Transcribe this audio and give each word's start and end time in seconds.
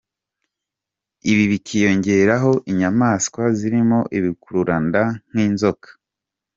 Ibi 1.31 1.43
bikiyongeraho 1.51 2.51
inyamaswa 2.71 3.41
zirimo 3.57 3.99
ibikururanda 4.17 5.01
nk’inzoka. 5.29 5.87